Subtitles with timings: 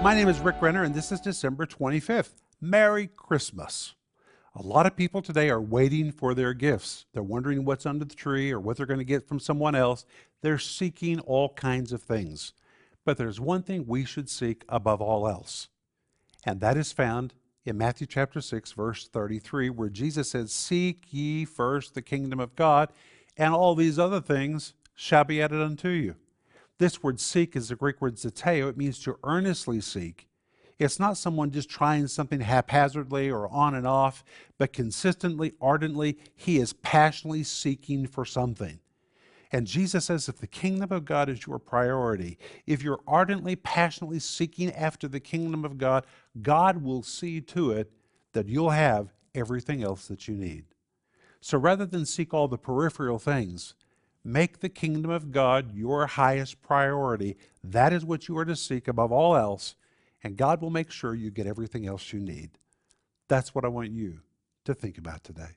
[0.00, 2.34] My name is Rick Renner, and this is December 25th.
[2.60, 3.96] Merry Christmas.
[4.54, 7.06] A lot of people today are waiting for their gifts.
[7.12, 10.04] They're wondering what's under the tree or what they're going to get from someone else.
[10.40, 12.52] They're seeking all kinds of things.
[13.04, 15.68] But there's one thing we should seek above all else,
[16.46, 21.44] and that is found in Matthew chapter 6, verse 33, where Jesus says, Seek ye
[21.44, 22.92] first the kingdom of God,
[23.36, 26.14] and all these other things shall be added unto you.
[26.78, 28.68] This word seek is the Greek word zeteo.
[28.68, 30.28] It means to earnestly seek.
[30.78, 34.24] It's not someone just trying something haphazardly or on and off,
[34.58, 38.78] but consistently, ardently, he is passionately seeking for something.
[39.50, 44.20] And Jesus says if the kingdom of God is your priority, if you're ardently, passionately
[44.20, 46.06] seeking after the kingdom of God,
[46.42, 47.90] God will see to it
[48.34, 50.66] that you'll have everything else that you need.
[51.40, 53.74] So rather than seek all the peripheral things,
[54.24, 57.36] make the kingdom of God your highest priority.
[57.62, 59.74] That is what you are to seek above all else,
[60.22, 62.50] and God will make sure you get everything else you need.
[63.28, 64.20] That's what I want you
[64.64, 65.56] to think about today.